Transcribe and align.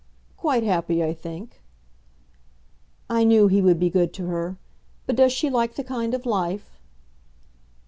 "Quite 0.35 0.63
happy, 0.63 1.03
I 1.03 1.13
think." 1.13 1.61
"I 3.07 3.23
knew 3.23 3.47
he 3.47 3.61
would 3.61 3.79
be 3.79 3.91
good 3.91 4.13
to 4.15 4.25
her. 4.25 4.57
But 5.05 5.15
does 5.15 5.31
she 5.31 5.51
like 5.51 5.75
the 5.75 5.83
kind 5.83 6.15
of 6.15 6.25
life?" 6.25 6.81